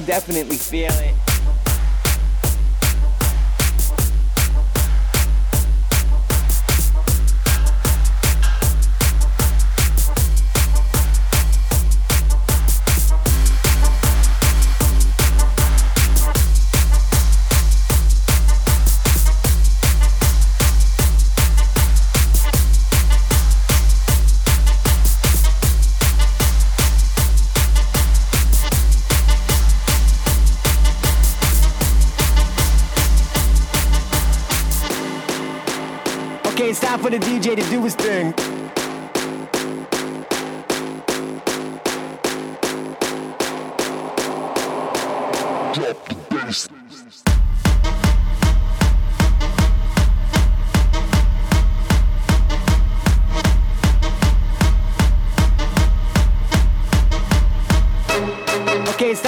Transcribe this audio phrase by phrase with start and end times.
[0.00, 1.09] definitely feeling.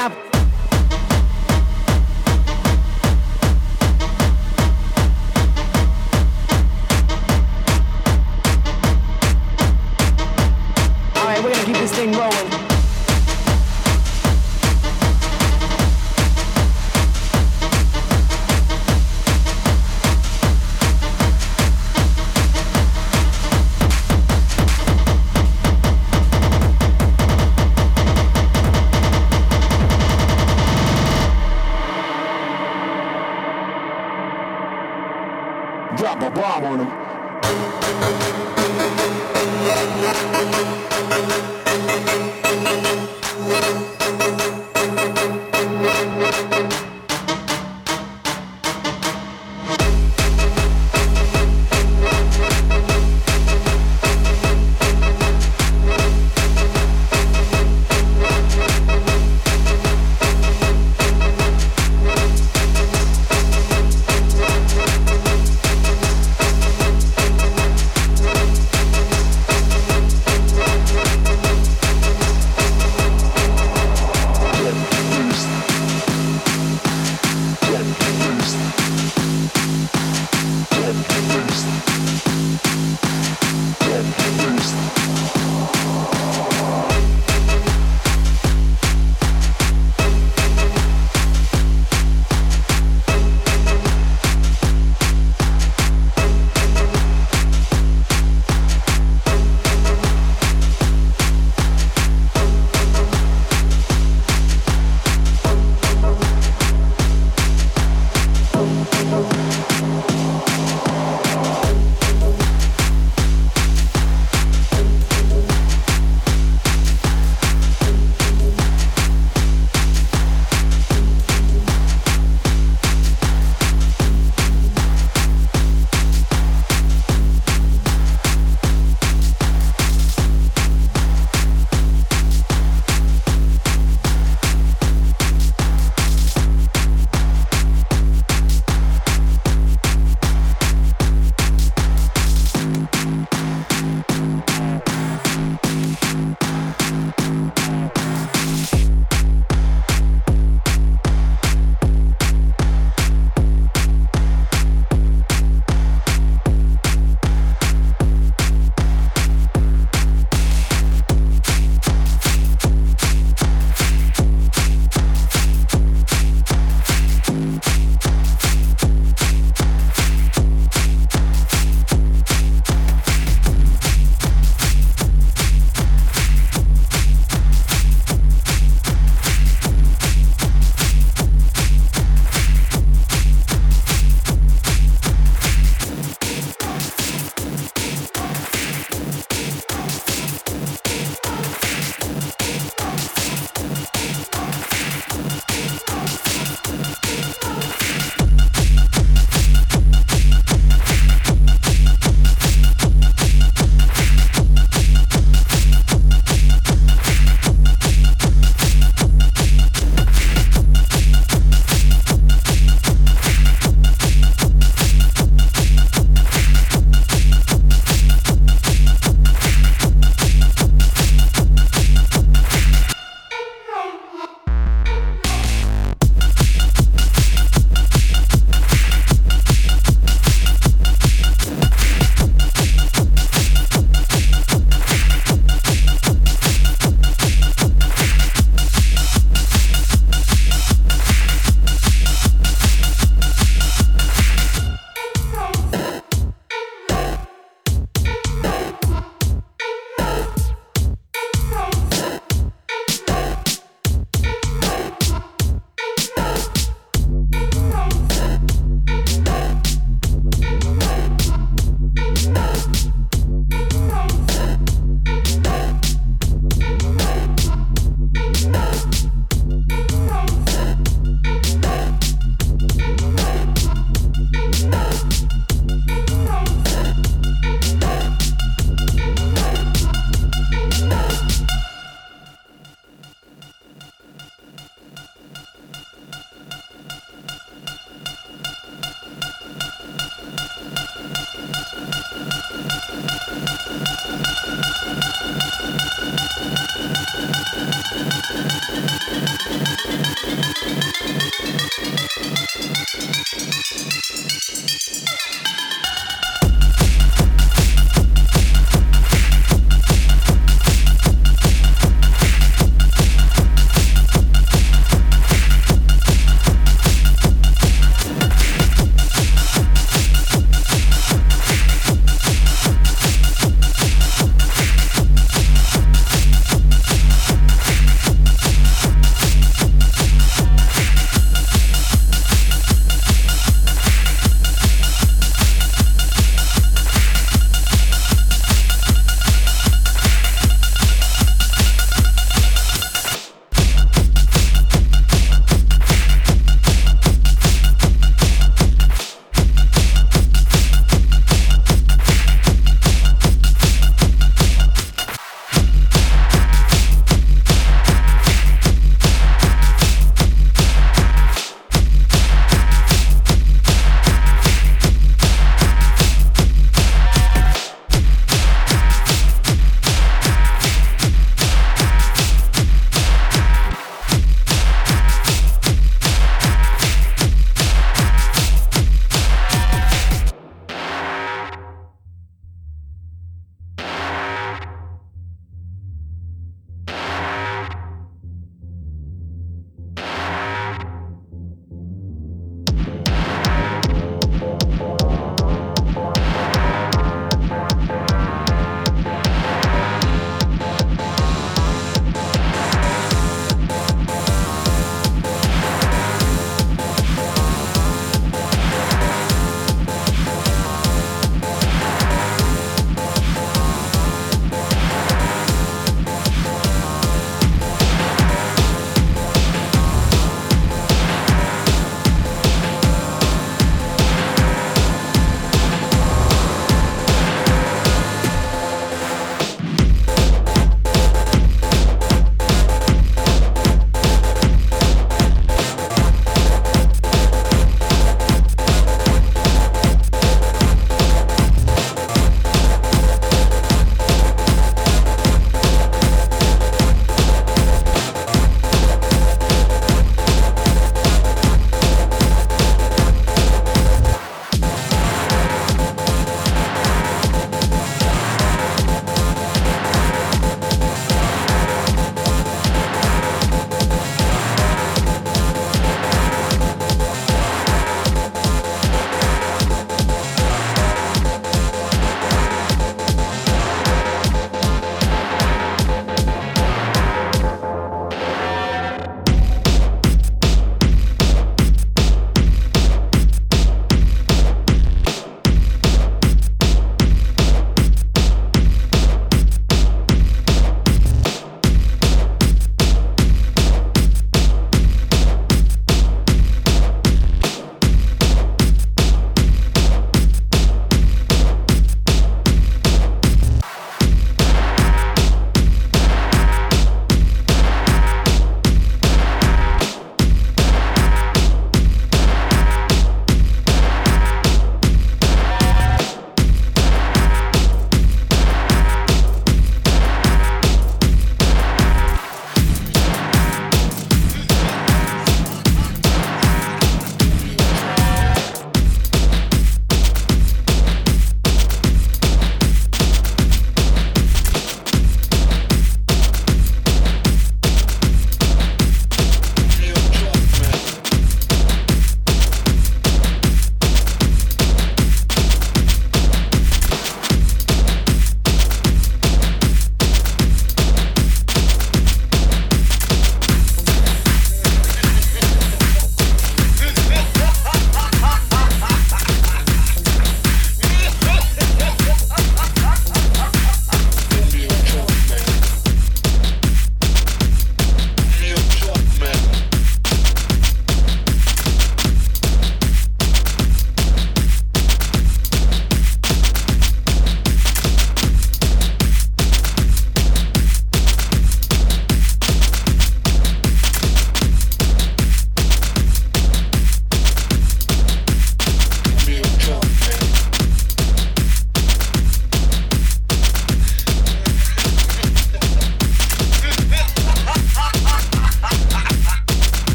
[0.00, 0.29] stop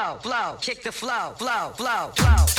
[0.00, 2.49] flow, flow, kick the flow, flow, flow, flow,